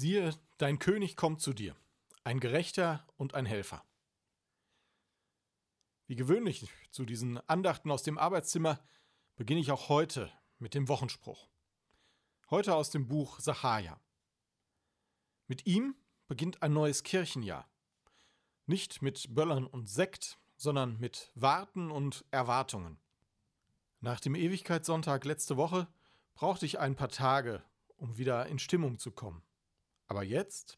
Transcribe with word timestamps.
Siehe, 0.00 0.34
dein 0.56 0.78
König 0.78 1.14
kommt 1.14 1.42
zu 1.42 1.52
dir, 1.52 1.76
ein 2.24 2.40
Gerechter 2.40 3.06
und 3.18 3.34
ein 3.34 3.44
Helfer. 3.44 3.84
Wie 6.06 6.16
gewöhnlich 6.16 6.70
zu 6.90 7.04
diesen 7.04 7.36
Andachten 7.50 7.90
aus 7.90 8.02
dem 8.02 8.16
Arbeitszimmer 8.16 8.80
beginne 9.36 9.60
ich 9.60 9.70
auch 9.70 9.90
heute 9.90 10.32
mit 10.58 10.72
dem 10.72 10.88
Wochenspruch. 10.88 11.50
Heute 12.48 12.76
aus 12.76 12.88
dem 12.88 13.08
Buch 13.08 13.40
Sachaja. 13.40 14.00
Mit 15.48 15.66
ihm 15.66 15.94
beginnt 16.28 16.62
ein 16.62 16.72
neues 16.72 17.02
Kirchenjahr. 17.02 17.68
Nicht 18.64 19.02
mit 19.02 19.34
Böllern 19.34 19.66
und 19.66 19.90
Sekt, 19.90 20.38
sondern 20.56 20.98
mit 20.98 21.30
Warten 21.34 21.90
und 21.90 22.24
Erwartungen. 22.30 22.98
Nach 24.00 24.18
dem 24.18 24.34
Ewigkeitssonntag 24.34 25.26
letzte 25.26 25.58
Woche 25.58 25.88
brauchte 26.32 26.64
ich 26.64 26.78
ein 26.78 26.96
paar 26.96 27.10
Tage, 27.10 27.62
um 27.98 28.16
wieder 28.16 28.46
in 28.46 28.58
Stimmung 28.58 28.98
zu 28.98 29.10
kommen. 29.10 29.42
Aber 30.10 30.24
jetzt, 30.24 30.76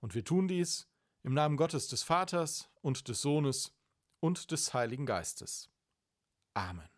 Und 0.00 0.14
wir 0.14 0.24
tun 0.24 0.48
dies 0.48 0.86
im 1.22 1.32
Namen 1.32 1.56
Gottes 1.56 1.88
des 1.88 2.02
Vaters 2.02 2.70
und 2.82 3.08
des 3.08 3.22
Sohnes 3.22 3.74
und 4.20 4.50
des 4.50 4.74
Heiligen 4.74 5.06
Geistes. 5.06 5.70
Amen. 6.52 6.91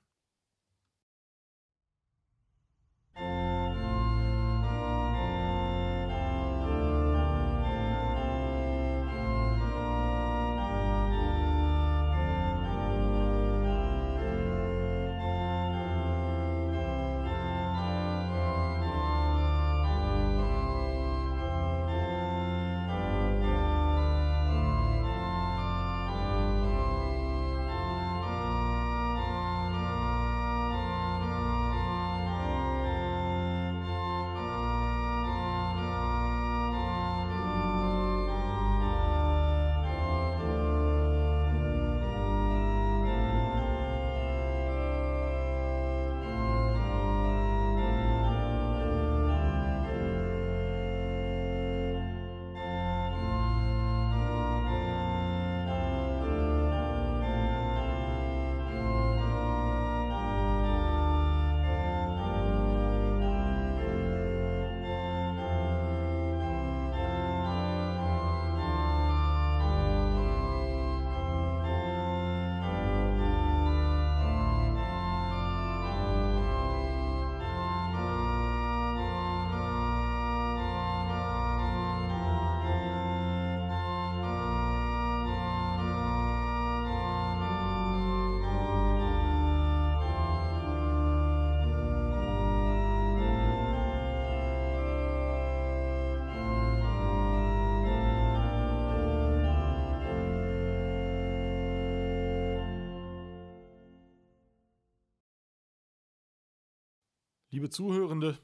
Liebe 107.54 107.70
Zuhörende, 107.70 108.36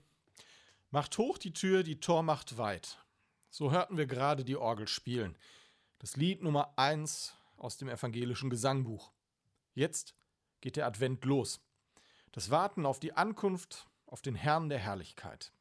macht 0.93 1.19
hoch 1.19 1.37
die 1.37 1.53
Tür, 1.53 1.83
die 1.83 1.99
Tor 1.99 2.23
macht 2.23 2.59
weit. 2.59 3.05
So 3.51 3.73
hörten 3.73 3.97
wir 3.97 4.07
gerade 4.07 4.45
die 4.45 4.55
Orgel 4.55 4.87
spielen. 4.87 5.37
Das 5.99 6.15
Lied 6.15 6.45
Nummer 6.45 6.75
1 6.77 7.35
aus 7.57 7.77
dem 7.77 7.89
evangelischen 7.89 8.51
Gesangbuch. 8.51 9.11
Jetzt 9.75 10.15
geht 10.61 10.77
der 10.77 10.87
Advent 10.87 11.25
los. 11.25 11.61
Das 12.31 12.51
Warten 12.51 12.87
auf 12.87 13.01
die 13.01 13.13
Ankunft, 13.13 13.89
auf 14.07 14.23
den 14.23 14.37
Herrn 14.37 14.69
der 14.69 14.79
Herrlichkeit. 14.79 15.53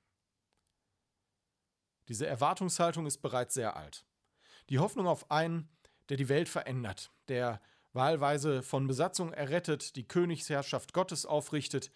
Diese 2.08 2.28
Erwartungshaltung 2.28 3.08
ist 3.08 3.18
bereits 3.18 3.56
sehr 3.56 3.76
alt. 3.76 4.06
Die 4.70 4.78
Hoffnung 4.78 5.08
auf 5.08 5.32
einen, 5.32 5.68
der 6.10 6.18
die 6.18 6.30
Welt 6.30 6.50
verändert, 6.50 7.12
der 7.30 7.60
wahlweise 7.94 8.62
von 8.62 8.86
Besatzung 8.86 9.34
errettet, 9.34 9.96
die 9.96 10.08
Königsherrschaft 10.08 10.94
Gottes 10.94 11.26
aufrichtet, 11.26 11.90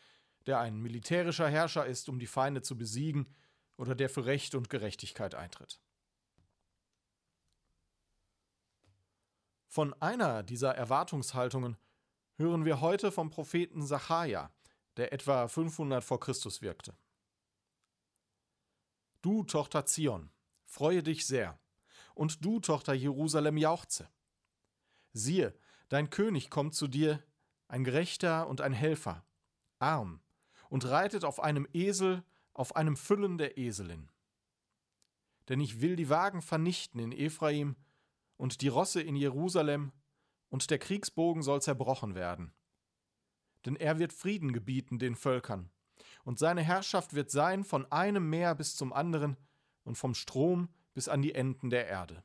der 0.46 0.60
ein 0.60 0.80
militärischer 0.80 1.50
Herrscher 1.50 1.86
ist, 1.86 2.10
um 2.10 2.20
die 2.20 2.28
Feinde 2.28 2.62
zu 2.62 2.78
besiegen, 2.78 3.28
oder 3.76 3.96
der 3.96 4.10
für 4.10 4.26
Recht 4.26 4.56
und 4.56 4.70
Gerechtigkeit 4.70 5.36
eintritt. 5.36 5.82
Von 9.68 9.94
einer 10.02 10.44
dieser 10.44 10.76
Erwartungshaltungen 10.76 11.78
hören 12.36 12.66
wir 12.66 12.82
heute 12.82 13.12
vom 13.12 13.32
Propheten 13.32 13.84
Sacharja, 13.84 14.52
der 14.98 15.12
etwa 15.14 15.48
500 15.48 16.04
vor 16.04 16.20
Christus 16.20 16.62
wirkte. 16.62 16.96
Du, 19.22 19.44
Tochter 19.44 19.86
Zion, 19.86 20.30
freue 20.66 21.02
dich 21.02 21.26
sehr, 21.26 21.60
und 22.14 22.46
du, 22.46 22.60
Tochter 22.60 22.94
Jerusalem, 22.94 23.58
jauchze. 23.58 24.10
Siehe, 25.14 25.58
dein 25.90 26.10
König 26.10 26.50
kommt 26.50 26.76
zu 26.76 26.88
dir, 26.88 27.24
ein 27.68 27.84
Gerechter 27.84 28.48
und 28.48 28.62
ein 28.62 28.74
Helfer, 28.74 29.26
arm, 29.80 30.23
und 30.74 30.90
reitet 30.90 31.24
auf 31.24 31.40
einem 31.40 31.68
Esel, 31.72 32.24
auf 32.56 32.76
einem 32.76 32.98
Füllen 32.98 33.38
der 33.38 33.60
Eselin. 33.60 34.10
Denn 35.48 35.60
ich 35.60 35.82
will 35.82 35.96
die 35.96 36.10
Wagen 36.10 36.42
vernichten 36.42 37.00
in 37.00 37.12
Ephraim 37.12 37.76
und 38.38 38.62
die 38.62 38.70
Rosse 38.70 39.00
in 39.00 39.16
Jerusalem, 39.16 39.92
und 40.50 40.72
der 40.72 40.80
Kriegsbogen 40.80 41.44
soll 41.44 41.62
zerbrochen 41.62 42.16
werden. 42.16 42.56
Denn 43.68 43.76
er 43.76 44.00
wird 44.00 44.14
Frieden 44.14 44.52
gebieten 44.52 44.98
den 44.98 45.16
Völkern, 45.16 45.70
und 46.24 46.40
seine 46.40 46.64
Herrschaft 46.64 47.14
wird 47.14 47.30
sein 47.30 47.64
von 47.64 47.86
einem 47.92 48.28
Meer 48.28 48.56
bis 48.56 48.76
zum 48.76 48.94
anderen 48.94 49.38
und 49.84 49.96
vom 49.96 50.16
Strom 50.16 50.70
bis 50.96 51.08
an 51.08 51.22
die 51.22 51.36
Enden 51.36 51.70
der 51.70 51.86
Erde. 51.86 52.24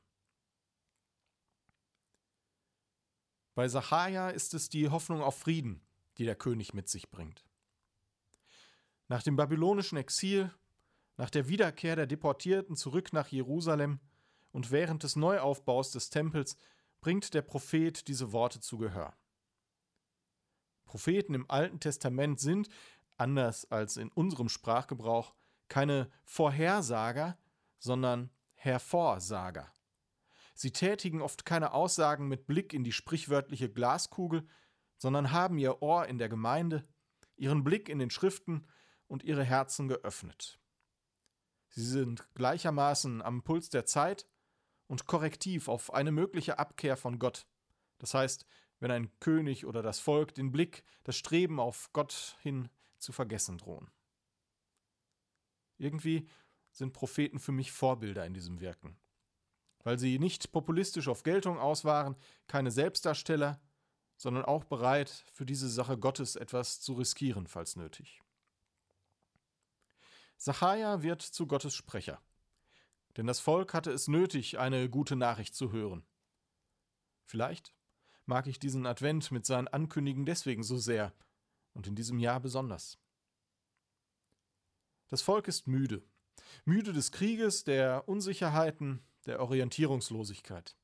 Bei 3.55 3.69
Sacharja 3.69 4.31
ist 4.31 4.55
es 4.55 4.71
die 4.71 4.89
Hoffnung 4.89 5.21
auf 5.21 5.39
Frieden, 5.39 5.83
die 6.17 6.25
der 6.25 6.35
König 6.35 6.73
mit 6.73 6.89
sich 6.89 7.11
bringt. 7.11 7.45
Nach 9.09 9.23
dem 9.23 9.37
babylonischen 9.37 9.99
Exil, 9.99 10.53
nach 11.17 11.31
der 11.31 11.49
Wiederkehr 11.49 11.97
der 11.97 12.07
Deportierten 12.07 12.77
zurück 12.77 13.13
nach 13.13 13.29
Jerusalem 13.29 14.01
und 14.53 14.71
während 14.71 15.03
des 15.03 15.17
Neuaufbaus 15.17 15.91
des 15.91 16.11
Tempels 16.11 16.57
bringt 17.01 17.35
der 17.35 17.43
Prophet 17.43 18.07
diese 18.07 18.33
Worte 18.33 18.61
zu 18.61 18.79
Gehör. 18.79 19.15
Propheten 20.85 21.35
im 21.35 21.51
Alten 21.51 21.81
Testament 21.81 22.41
sind, 22.41 22.69
anders 23.17 23.71
als 23.71 23.97
in 23.97 24.11
unserem 24.11 24.49
Sprachgebrauch, 24.49 25.35
keine 25.69 26.11
Vorhersager, 26.25 27.37
sondern 27.79 28.31
Hervorsager. 28.55 29.73
Sie 30.55 30.73
tätigen 30.73 31.23
oft 31.23 31.45
keine 31.45 31.73
Aussagen 31.73 32.27
mit 32.27 32.47
Blick 32.47 32.73
in 32.73 32.85
die 32.85 32.93
sprichwörtliche 32.93 33.71
Glaskugel, 33.71 34.47
sondern 34.97 35.31
haben 35.31 35.59
ihr 35.59 35.83
Ohr 35.83 36.07
in 36.07 36.19
der 36.19 36.29
Gemeinde, 36.29 36.89
ihren 37.37 37.63
Blick 37.63 37.89
in 37.89 37.99
den 37.99 38.11
Schriften 38.11 38.67
und 39.09 39.25
ihre 39.25 39.45
Herzen 39.45 39.89
geöffnet. 39.89 40.61
Sie 41.71 41.85
sind 41.85 42.27
gleichermaßen 42.35 43.21
am 43.23 43.43
Puls 43.43 43.69
der 43.71 43.85
Zeit 43.85 44.27
und 44.87 45.07
korrektiv 45.07 45.69
auf 45.69 45.93
eine 45.93 46.13
mögliche 46.13 46.59
Abkehr 46.59 46.97
von 46.97 47.19
Gott. 47.19 47.47
Das 47.99 48.15
heißt, 48.15 48.47
wenn 48.81 48.91
ein 48.91 49.11
König 49.21 49.67
oder 49.67 49.83
das 49.83 50.01
Volk 50.01 50.35
den 50.35 50.53
Blick, 50.53 50.85
das 51.05 51.17
Streben 51.17 51.61
auf 51.61 51.93
Gott 51.93 52.37
hin 52.43 52.69
zu 52.99 53.13
vergessen 53.13 53.59
drohen. 53.59 53.91
Irgendwie 55.79 56.29
sind 56.73 56.93
Propheten 56.93 57.39
für 57.39 57.53
mich 57.53 57.73
Vorbilder 57.73 58.25
in 58.25 58.35
diesem 58.35 58.61
Wirken. 58.61 58.99
Weil 59.85 59.99
sie 59.99 60.19
nicht 60.19 60.53
populistisch 60.53 61.09
auf 61.09 61.23
Geltung 61.23 61.59
aus 61.59 61.85
waren, 61.85 62.17
keine 62.47 62.71
Selbstdarsteller, 62.71 63.61
sondern 64.17 64.45
auch 64.45 64.65
bereit, 64.65 65.25
für 65.33 65.47
diese 65.47 65.69
Sache 65.69 65.97
Gottes 65.97 66.35
etwas 66.35 66.81
zu 66.81 66.95
riskieren, 66.95 67.47
falls 67.47 67.77
nötig. 67.77 68.21
Sacharja 70.39 71.03
wird 71.03 71.21
zu 71.21 71.47
Gottes 71.47 71.75
Sprecher. 71.75 72.23
Denn 73.17 73.27
das 73.27 73.41
Volk 73.41 73.75
hatte 73.75 73.91
es 73.91 74.09
nötig, 74.09 74.59
eine 74.59 74.89
gute 74.89 75.17
Nachricht 75.17 75.55
zu 75.55 75.73
hören. 75.73 76.07
Vielleicht 77.25 77.75
mag 78.25 78.47
ich 78.47 78.59
diesen 78.59 78.87
Advent 78.87 79.33
mit 79.33 79.45
seinen 79.45 79.69
Ankündigen 79.69 80.25
deswegen 80.25 80.63
so 80.63 80.79
sehr 80.79 81.13
und 81.75 81.87
in 81.87 81.97
diesem 81.97 82.19
Jahr 82.19 82.41
besonders. 82.41 82.99
Das 85.09 85.23
Volk 85.23 85.49
ist 85.49 85.67
müde. 85.67 86.05
Müde 86.65 86.93
des 86.93 87.11
Krieges, 87.11 87.65
der 87.65 88.09
Unsicherheiten, 88.09 89.03
der 89.27 89.41
Orientierungslosigkeit. 89.41 90.77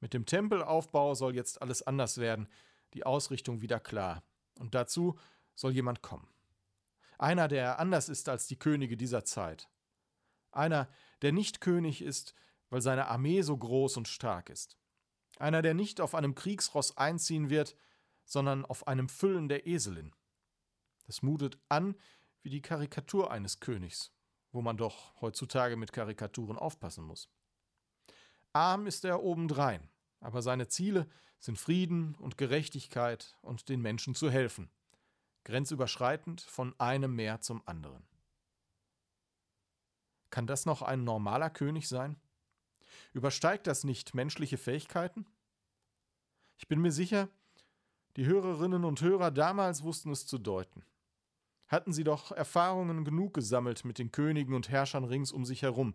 Mit 0.00 0.14
dem 0.14 0.24
Tempelaufbau 0.24 1.14
soll 1.14 1.34
jetzt 1.34 1.60
alles 1.60 1.82
anders 1.82 2.18
werden, 2.18 2.48
die 2.94 3.04
Ausrichtung 3.04 3.60
wieder 3.60 3.80
klar. 3.80 4.22
Und 4.58 4.74
dazu 4.74 5.18
soll 5.54 5.72
jemand 5.72 6.02
kommen. 6.02 6.28
Einer, 7.18 7.48
der 7.48 7.80
anders 7.80 8.08
ist 8.08 8.28
als 8.28 8.46
die 8.46 8.58
Könige 8.58 8.96
dieser 8.96 9.24
Zeit. 9.24 9.68
Einer, 10.52 10.88
der 11.20 11.32
nicht 11.32 11.60
König 11.60 12.00
ist, 12.00 12.34
weil 12.70 12.80
seine 12.80 13.08
Armee 13.08 13.42
so 13.42 13.56
groß 13.56 13.96
und 13.96 14.08
stark 14.08 14.50
ist. 14.50 14.78
Einer, 15.38 15.60
der 15.62 15.74
nicht 15.74 16.00
auf 16.00 16.14
einem 16.14 16.34
Kriegsross 16.34 16.96
einziehen 16.96 17.50
wird, 17.50 17.76
sondern 18.24 18.64
auf 18.64 18.86
einem 18.86 19.08
Füllen 19.08 19.48
der 19.48 19.66
Eselin. 19.66 20.14
Das 21.06 21.22
mutet 21.22 21.58
an 21.68 21.96
wie 22.42 22.50
die 22.50 22.62
Karikatur 22.62 23.30
eines 23.30 23.60
Königs, 23.60 24.12
wo 24.52 24.62
man 24.62 24.76
doch 24.76 25.20
heutzutage 25.20 25.76
mit 25.76 25.92
Karikaturen 25.92 26.56
aufpassen 26.56 27.04
muss. 27.04 27.28
Arm 28.52 28.86
ist 28.86 29.04
er 29.04 29.22
obendrein, 29.22 29.88
aber 30.20 30.42
seine 30.42 30.68
Ziele 30.68 31.08
sind 31.38 31.58
Frieden 31.58 32.14
und 32.16 32.38
Gerechtigkeit 32.38 33.36
und 33.42 33.68
den 33.68 33.80
Menschen 33.80 34.14
zu 34.14 34.30
helfen, 34.30 34.70
grenzüberschreitend 35.44 36.40
von 36.40 36.78
einem 36.78 37.14
Meer 37.14 37.40
zum 37.40 37.62
anderen. 37.66 38.06
Kann 40.30 40.46
das 40.46 40.66
noch 40.66 40.82
ein 40.82 41.04
normaler 41.04 41.50
König 41.50 41.88
sein? 41.88 42.20
Übersteigt 43.12 43.66
das 43.66 43.84
nicht 43.84 44.14
menschliche 44.14 44.58
Fähigkeiten? 44.58 45.26
Ich 46.58 46.68
bin 46.68 46.80
mir 46.80 46.92
sicher, 46.92 47.28
die 48.16 48.26
Hörerinnen 48.26 48.84
und 48.84 49.00
Hörer 49.00 49.30
damals 49.30 49.82
wussten 49.82 50.10
es 50.10 50.26
zu 50.26 50.38
deuten. 50.38 50.84
Hatten 51.68 51.92
sie 51.92 52.04
doch 52.04 52.32
Erfahrungen 52.32 53.04
genug 53.04 53.34
gesammelt 53.34 53.84
mit 53.84 53.98
den 53.98 54.10
Königen 54.10 54.54
und 54.54 54.68
Herrschern 54.68 55.04
rings 55.04 55.32
um 55.32 55.44
sich 55.44 55.62
herum. 55.62 55.94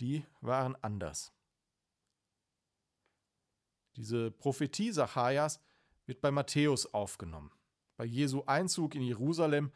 Die 0.00 0.24
waren 0.40 0.76
anders. 0.82 1.32
Diese 3.96 4.30
Prophetie 4.30 4.92
Zacharias 4.92 5.60
wird 6.06 6.20
bei 6.20 6.30
Matthäus 6.30 6.92
aufgenommen. 6.94 7.50
Bei 8.02 8.06
Jesu 8.06 8.42
Einzug 8.46 8.96
in 8.96 9.02
Jerusalem 9.02 9.70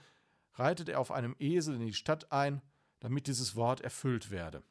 reitet 0.55 0.89
er 0.89 0.99
auf 0.99 1.13
einem 1.13 1.37
Esel 1.39 1.77
in 1.77 1.87
die 1.87 1.95
Stadt 1.95 2.33
ein 2.33 2.61
damit 2.99 3.29
dieses 3.29 3.55
Wort 3.55 3.83
erfüllt 3.83 4.33
werde. 4.33 4.65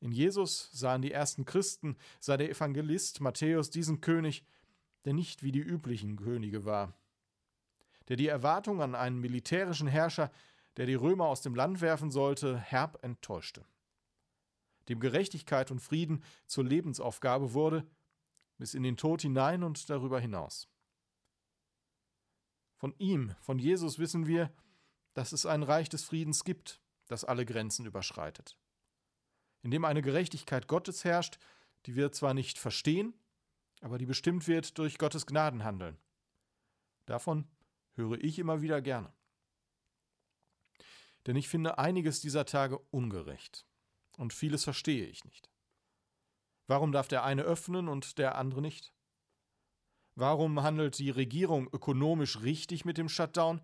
In 0.00 0.12
Jesus 0.12 0.70
sahen 0.72 1.02
die 1.02 1.12
ersten 1.12 1.44
Christen, 1.44 1.98
sah 2.18 2.38
der 2.38 2.48
Evangelist 2.48 3.20
Matthäus 3.20 3.68
diesen 3.68 4.00
König, 4.00 4.46
der 5.04 5.12
nicht 5.12 5.42
wie 5.42 5.52
die 5.52 5.60
üblichen 5.60 6.16
Könige 6.16 6.64
war, 6.64 6.94
der 8.08 8.16
die 8.16 8.28
Erwartung 8.28 8.80
an 8.80 8.94
einen 8.94 9.20
militärischen 9.20 9.88
Herrscher, 9.88 10.32
der 10.78 10.86
die 10.86 10.94
Römer 10.94 11.26
aus 11.26 11.42
dem 11.42 11.54
Land 11.54 11.82
werfen 11.82 12.10
sollte, 12.10 12.56
herb 12.56 13.04
enttäuschte, 13.04 13.66
dem 14.88 15.00
Gerechtigkeit 15.00 15.70
und 15.70 15.80
Frieden 15.80 16.24
zur 16.46 16.64
Lebensaufgabe 16.64 17.52
wurde, 17.52 17.86
bis 18.56 18.72
in 18.72 18.84
den 18.84 18.96
Tod 18.96 19.20
hinein 19.20 19.62
und 19.62 19.90
darüber 19.90 20.18
hinaus. 20.18 20.70
Von 22.76 22.94
ihm, 22.98 23.34
von 23.40 23.58
Jesus 23.58 23.98
wissen 23.98 24.26
wir, 24.26 24.52
dass 25.14 25.32
es 25.32 25.46
ein 25.46 25.62
Reich 25.62 25.88
des 25.88 26.04
Friedens 26.04 26.44
gibt, 26.44 26.80
das 27.06 27.24
alle 27.24 27.46
Grenzen 27.46 27.86
überschreitet. 27.86 28.58
In 29.62 29.70
dem 29.70 29.84
eine 29.84 30.02
Gerechtigkeit 30.02 30.68
Gottes 30.68 31.04
herrscht, 31.04 31.38
die 31.86 31.96
wir 31.96 32.12
zwar 32.12 32.34
nicht 32.34 32.58
verstehen, 32.58 33.14
aber 33.80 33.98
die 33.98 34.06
bestimmt 34.06 34.46
wird 34.46 34.78
durch 34.78 34.98
Gottes 34.98 35.26
Gnadenhandeln. 35.26 35.98
Davon 37.06 37.48
höre 37.94 38.22
ich 38.22 38.38
immer 38.38 38.60
wieder 38.60 38.82
gerne. 38.82 39.12
Denn 41.26 41.36
ich 41.36 41.48
finde 41.48 41.78
einiges 41.78 42.20
dieser 42.20 42.44
Tage 42.44 42.78
ungerecht 42.90 43.66
und 44.16 44.32
vieles 44.32 44.64
verstehe 44.64 45.06
ich 45.06 45.24
nicht. 45.24 45.50
Warum 46.66 46.92
darf 46.92 47.08
der 47.08 47.24
eine 47.24 47.42
öffnen 47.42 47.88
und 47.88 48.18
der 48.18 48.36
andere 48.36 48.60
nicht? 48.60 48.92
Warum 50.16 50.62
handelt 50.62 50.98
die 50.98 51.10
Regierung 51.10 51.68
ökonomisch 51.72 52.40
richtig 52.40 52.86
mit 52.86 52.96
dem 52.96 53.08
Shutdown, 53.08 53.60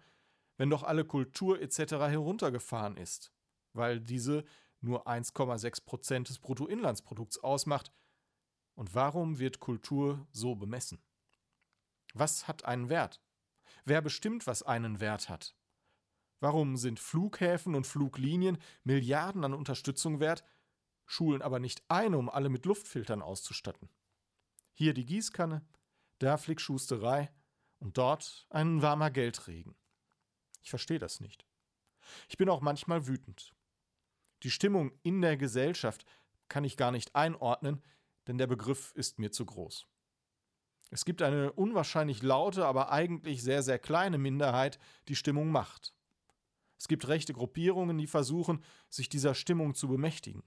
wenn 0.58 0.68
doch 0.68 0.82
alle 0.82 1.06
Kultur 1.06 1.60
etc. 1.60 1.92
heruntergefahren 1.92 2.98
ist, 2.98 3.32
weil 3.72 4.00
diese 4.00 4.44
nur 4.82 5.06
1,6 5.06 5.84
Prozent 5.84 6.28
des 6.28 6.38
Bruttoinlandsprodukts 6.38 7.38
ausmacht. 7.42 7.90
Und 8.74 8.94
warum 8.94 9.38
wird 9.38 9.60
Kultur 9.60 10.26
so 10.32 10.54
bemessen? 10.54 11.02
Was 12.14 12.48
hat 12.48 12.64
einen 12.66 12.90
Wert? 12.90 13.22
Wer 13.84 14.02
bestimmt, 14.02 14.46
was 14.46 14.62
einen 14.62 15.00
Wert 15.00 15.30
hat? 15.30 15.56
Warum 16.40 16.76
sind 16.76 17.00
Flughäfen 17.00 17.74
und 17.74 17.86
Fluglinien 17.86 18.58
Milliarden 18.84 19.44
an 19.44 19.54
Unterstützung 19.54 20.20
wert, 20.20 20.44
Schulen 21.06 21.40
aber 21.40 21.60
nicht 21.60 21.82
eine, 21.88 22.18
um 22.18 22.28
alle 22.28 22.48
mit 22.48 22.66
Luftfiltern 22.66 23.22
auszustatten? 23.22 23.88
Hier 24.74 24.92
die 24.92 25.06
Gießkanne, 25.06 25.64
da 26.22 26.36
Flickschusterei 26.36 27.30
und 27.78 27.98
dort 27.98 28.46
ein 28.50 28.82
warmer 28.82 29.10
Geldregen. 29.10 29.74
Ich 30.62 30.70
verstehe 30.70 30.98
das 30.98 31.20
nicht. 31.20 31.46
Ich 32.28 32.36
bin 32.36 32.48
auch 32.48 32.60
manchmal 32.60 33.06
wütend. 33.06 33.54
Die 34.42 34.50
Stimmung 34.50 34.92
in 35.02 35.20
der 35.20 35.36
Gesellschaft 35.36 36.04
kann 36.48 36.64
ich 36.64 36.76
gar 36.76 36.90
nicht 36.90 37.14
einordnen, 37.14 37.82
denn 38.26 38.38
der 38.38 38.46
Begriff 38.46 38.92
ist 38.94 39.18
mir 39.18 39.32
zu 39.32 39.46
groß. 39.46 39.86
Es 40.90 41.04
gibt 41.04 41.22
eine 41.22 41.52
unwahrscheinlich 41.52 42.22
laute, 42.22 42.66
aber 42.66 42.92
eigentlich 42.92 43.42
sehr, 43.42 43.62
sehr 43.62 43.78
kleine 43.78 44.18
Minderheit, 44.18 44.78
die 45.08 45.16
Stimmung 45.16 45.50
macht. 45.50 45.94
Es 46.78 46.86
gibt 46.86 47.08
rechte 47.08 47.32
Gruppierungen, 47.32 47.96
die 47.96 48.06
versuchen, 48.06 48.62
sich 48.90 49.08
dieser 49.08 49.34
Stimmung 49.34 49.74
zu 49.74 49.88
bemächtigen. 49.88 50.42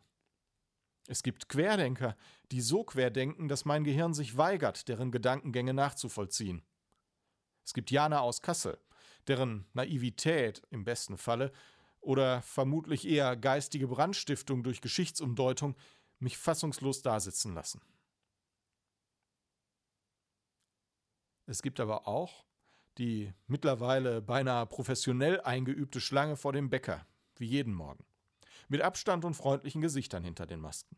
Es 1.08 1.22
gibt 1.22 1.50
Querdenker, 1.50 2.18
die 2.52 2.62
so 2.62 2.84
querdenken, 2.84 3.48
dass 3.48 3.66
mein 3.66 3.84
Gehirn 3.84 4.14
sich 4.14 4.38
weigert, 4.38 4.88
deren 4.88 5.12
Gedankengänge 5.12 5.74
nachzuvollziehen. 5.74 6.64
Es 7.64 7.74
gibt 7.74 7.92
Jana 7.92 8.22
aus 8.22 8.42
Kassel, 8.42 8.80
deren 9.28 9.68
Naivität 9.74 10.62
im 10.70 10.84
besten 10.84 11.18
Falle 11.18 11.52
oder 12.00 12.42
vermutlich 12.42 13.08
eher 13.08 13.36
geistige 13.36 13.88
Brandstiftung 13.88 14.64
durch 14.64 14.82
Geschichtsumdeutung 14.82 15.76
mich 16.20 16.38
fassungslos 16.38 17.02
dasitzen 17.02 17.54
lassen. 17.54 17.82
Es 21.48 21.62
gibt 21.62 21.80
aber 21.80 22.08
auch 22.08 22.46
die 22.98 23.34
mittlerweile 23.48 24.22
beinahe 24.22 24.66
professionell 24.66 25.42
eingeübte 25.42 26.00
Schlange 26.00 26.38
vor 26.38 26.54
dem 26.54 26.70
Bäcker, 26.70 27.06
wie 27.36 27.46
jeden 27.46 27.74
Morgen, 27.74 28.06
mit 28.68 28.82
Abstand 28.82 29.26
und 29.26 29.34
freundlichen 29.34 29.82
Gesichtern 29.82 30.24
hinter 30.24 30.46
den 30.46 30.60
Masken. 30.60 30.98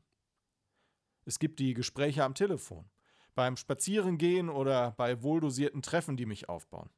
Es 1.25 1.39
gibt 1.39 1.59
die 1.59 1.73
Gespräche 1.73 2.23
am 2.23 2.35
Telefon, 2.35 2.89
beim 3.35 3.57
Spazierengehen 3.57 4.49
oder 4.49 4.91
bei 4.91 5.21
wohldosierten 5.21 5.81
Treffen, 5.81 6.17
die 6.17 6.25
mich 6.25 6.49
aufbauen. 6.49 6.89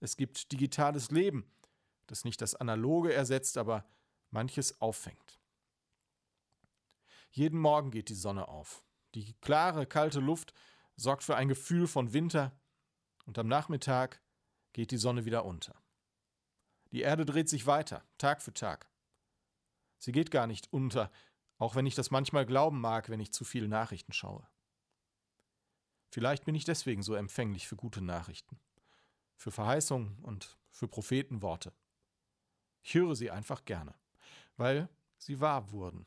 Es 0.00 0.16
gibt 0.16 0.52
digitales 0.52 1.10
Leben, 1.10 1.50
das 2.06 2.24
nicht 2.24 2.40
das 2.42 2.54
Analoge 2.54 3.12
ersetzt, 3.12 3.56
aber 3.56 3.86
manches 4.30 4.80
auffängt. 4.80 5.40
Jeden 7.30 7.58
Morgen 7.58 7.90
geht 7.90 8.10
die 8.10 8.14
Sonne 8.14 8.48
auf. 8.48 8.84
Die 9.14 9.34
klare, 9.40 9.86
kalte 9.86 10.20
Luft 10.20 10.54
sorgt 10.96 11.24
für 11.24 11.36
ein 11.36 11.48
Gefühl 11.48 11.86
von 11.86 12.12
Winter 12.12 12.52
und 13.26 13.38
am 13.38 13.48
Nachmittag 13.48 14.20
geht 14.72 14.90
die 14.90 14.98
Sonne 14.98 15.24
wieder 15.24 15.44
unter. 15.44 15.74
Die 16.92 17.00
Erde 17.00 17.24
dreht 17.24 17.48
sich 17.48 17.66
weiter, 17.66 18.04
Tag 18.18 18.42
für 18.42 18.52
Tag. 18.52 18.88
Sie 20.04 20.12
geht 20.12 20.30
gar 20.30 20.46
nicht 20.46 20.70
unter, 20.70 21.10
auch 21.56 21.76
wenn 21.76 21.86
ich 21.86 21.94
das 21.94 22.10
manchmal 22.10 22.44
glauben 22.44 22.78
mag, 22.78 23.08
wenn 23.08 23.20
ich 23.20 23.32
zu 23.32 23.42
viele 23.42 23.68
Nachrichten 23.68 24.12
schaue. 24.12 24.46
Vielleicht 26.10 26.44
bin 26.44 26.54
ich 26.54 26.64
deswegen 26.64 27.02
so 27.02 27.14
empfänglich 27.14 27.66
für 27.66 27.76
gute 27.76 28.02
Nachrichten, 28.02 28.60
für 29.34 29.50
Verheißungen 29.50 30.18
und 30.20 30.58
für 30.68 30.88
Prophetenworte. 30.88 31.72
Ich 32.82 32.92
höre 32.92 33.16
sie 33.16 33.30
einfach 33.30 33.64
gerne, 33.64 33.94
weil 34.58 34.90
sie 35.16 35.40
wahr 35.40 35.70
wurden. 35.72 36.06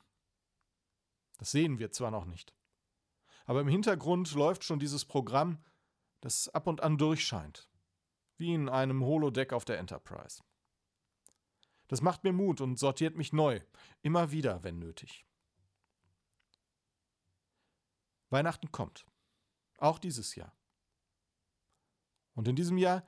Das 1.40 1.50
sehen 1.50 1.80
wir 1.80 1.92
zwar 1.92 2.12
noch 2.12 2.26
nicht, 2.26 2.54
aber 3.46 3.62
im 3.62 3.68
Hintergrund 3.68 4.32
läuft 4.36 4.64
schon 4.64 4.78
dieses 4.78 5.06
Programm, 5.06 5.58
das 6.22 6.50
ab 6.50 6.68
und 6.68 6.82
an 6.82 7.00
durchscheint, 7.00 7.68
wie 8.36 8.54
in 8.54 8.70
einem 8.70 9.04
Holodeck 9.04 9.54
auf 9.54 9.66
der 9.66 9.80
Enterprise. 9.80 10.44
Das 11.88 12.02
macht 12.02 12.24
mir 12.24 12.34
Mut 12.34 12.62
und 12.62 12.78
sortiert 12.78 13.16
mich 13.16 13.34
neu, 13.34 13.62
immer 14.02 14.32
wieder, 14.32 14.64
wenn 14.64 14.80
nötig. 14.80 15.26
Weihnachten 18.30 18.72
kommt, 18.72 19.06
auch 19.78 20.00
dieses 20.00 20.36
Jahr. 20.36 20.54
Und 22.34 22.48
in 22.48 22.56
diesem 22.56 22.78
Jahr, 22.78 23.08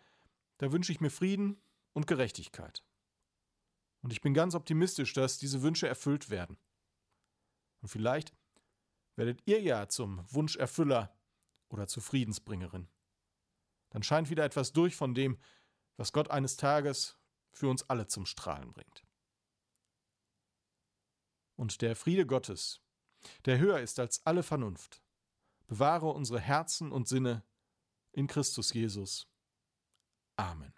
da 0.57 0.71
wünsche 0.71 0.91
ich 0.91 1.01
mir 1.01 1.09
Frieden 1.09 1.62
und 1.93 2.07
Gerechtigkeit. 2.07 2.83
Und 4.01 4.13
ich 4.13 4.21
bin 4.21 4.33
ganz 4.33 4.55
optimistisch, 4.55 5.13
dass 5.13 5.39
diese 5.39 5.62
Wünsche 5.62 5.88
erfüllt 5.88 6.29
werden. 6.29 6.57
Und 7.81 7.89
vielleicht 7.89 8.33
werdet 9.15 9.41
ihr 9.45 9.62
ja 9.62 9.89
zum 9.89 10.24
Wunscherfüller 10.31 11.13
oder 11.67 11.88
zur 11.88 12.01
Friedensbringerin. 12.01 12.88
Dann 13.89 14.03
scheint 14.03 14.29
wieder 14.29 14.45
etwas 14.45 14.71
durch 14.71 14.95
von 14.95 15.13
dem, 15.13 15.38
was 15.98 16.13
Gott 16.13 16.31
eines 16.31 16.55
Tages 16.55 17.19
für 17.51 17.70
uns 17.70 17.89
alle 17.89 18.08
zum 18.08 18.25
Strahlen 18.25 18.74
bringt. 18.74 19.06
Und 21.56 21.82
der 21.82 21.96
Friede 21.96 22.25
Gottes, 22.25 22.82
der 23.46 23.60
höher 23.60 23.79
ist 23.79 24.00
als 24.00 24.25
alle 24.25 24.44
Vernunft, 24.44 25.01
bewahre 25.68 26.08
unsere 26.08 26.39
Herzen 26.39 26.91
und 26.91 27.08
Sinne 27.08 27.44
in 28.12 28.27
Christus 28.27 28.74
Jesus. 28.74 29.27
Amen. 30.38 30.74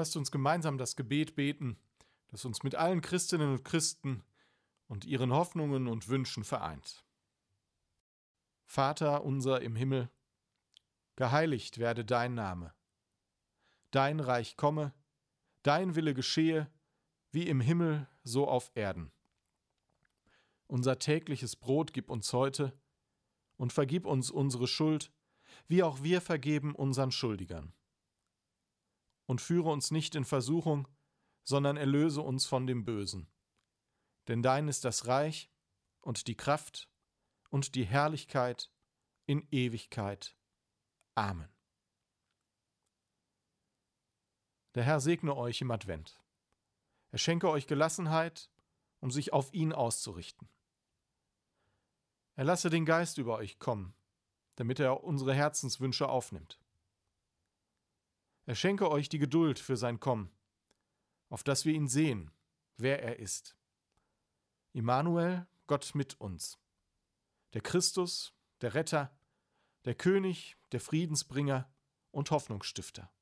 Lasst 0.00 0.16
uns 0.16 0.30
gemeinsam 0.30 0.78
das 0.78 0.96
Gebet 0.96 1.34
beten, 1.34 1.76
das 2.28 2.46
uns 2.46 2.62
mit 2.62 2.74
allen 2.74 3.02
Christinnen 3.02 3.50
und 3.50 3.66
Christen 3.66 4.22
und 4.88 5.04
ihren 5.04 5.30
Hoffnungen 5.30 5.88
und 5.88 6.08
Wünschen 6.08 6.42
vereint. 6.42 7.04
Vater 8.64 9.24
unser 9.24 9.60
im 9.60 9.76
Himmel, 9.76 10.08
geheiligt 11.16 11.76
werde 11.76 12.02
dein 12.06 12.32
Name. 12.32 12.72
Dein 13.90 14.20
Reich 14.20 14.56
komme, 14.56 14.94
dein 15.64 15.94
Wille 15.96 16.14
geschehe, 16.14 16.72
wie 17.30 17.46
im 17.46 17.60
Himmel 17.60 18.08
so 18.24 18.48
auf 18.48 18.70
Erden. 18.74 19.12
Unser 20.66 20.98
tägliches 20.98 21.56
Brot 21.56 21.92
gib 21.92 22.08
uns 22.08 22.32
heute 22.32 22.72
und 23.58 23.74
vergib 23.74 24.06
uns 24.06 24.30
unsere 24.30 24.66
Schuld, 24.66 25.12
wie 25.68 25.82
auch 25.82 26.02
wir 26.02 26.22
vergeben 26.22 26.74
unseren 26.74 27.12
Schuldigern 27.12 27.74
und 29.30 29.40
führe 29.40 29.70
uns 29.70 29.92
nicht 29.92 30.16
in 30.16 30.24
Versuchung, 30.24 30.88
sondern 31.44 31.76
erlöse 31.76 32.20
uns 32.20 32.46
von 32.46 32.66
dem 32.66 32.84
Bösen. 32.84 33.30
Denn 34.26 34.42
dein 34.42 34.66
ist 34.66 34.84
das 34.84 35.06
Reich 35.06 35.52
und 36.00 36.26
die 36.26 36.36
Kraft 36.36 36.90
und 37.48 37.76
die 37.76 37.84
Herrlichkeit 37.84 38.72
in 39.26 39.46
Ewigkeit. 39.52 40.36
Amen. 41.14 41.48
Der 44.74 44.82
Herr 44.82 44.98
segne 44.98 45.36
euch 45.36 45.60
im 45.60 45.70
Advent. 45.70 46.20
Er 47.12 47.18
schenke 47.18 47.50
euch 47.50 47.68
Gelassenheit, 47.68 48.50
um 48.98 49.12
sich 49.12 49.32
auf 49.32 49.54
ihn 49.54 49.72
auszurichten. 49.72 50.48
Er 52.34 52.46
lasse 52.46 52.68
den 52.68 52.84
Geist 52.84 53.18
über 53.18 53.36
euch 53.36 53.60
kommen, 53.60 53.94
damit 54.56 54.80
er 54.80 55.04
unsere 55.04 55.34
Herzenswünsche 55.34 56.08
aufnimmt. 56.08 56.58
Er 58.50 58.56
schenke 58.56 58.90
euch 58.90 59.08
die 59.08 59.20
Geduld 59.20 59.60
für 59.60 59.76
sein 59.76 60.00
Kommen, 60.00 60.28
auf 61.28 61.44
dass 61.44 61.64
wir 61.64 61.72
ihn 61.72 61.86
sehen, 61.86 62.32
wer 62.78 63.00
er 63.00 63.20
ist. 63.20 63.56
Immanuel, 64.72 65.46
Gott 65.68 65.94
mit 65.94 66.20
uns. 66.20 66.58
Der 67.52 67.60
Christus, 67.60 68.34
der 68.60 68.74
Retter, 68.74 69.16
der 69.84 69.94
König, 69.94 70.56
der 70.72 70.80
Friedensbringer 70.80 71.72
und 72.10 72.32
Hoffnungsstifter. 72.32 73.14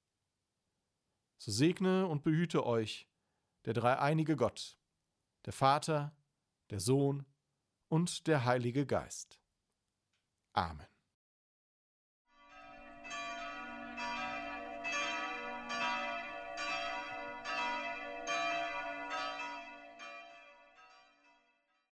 So 1.37 1.53
segne 1.53 2.07
und 2.07 2.23
behüte 2.23 2.65
euch 2.65 3.07
der 3.67 3.75
dreieinige 3.75 4.35
Gott, 4.35 4.79
der 5.45 5.53
Vater, 5.53 6.17
der 6.71 6.81
Sohn 6.81 7.27
und 7.89 8.27
der 8.29 8.47
Heilige 8.47 8.87
Geist. 8.87 9.39
Amen. 10.55 10.87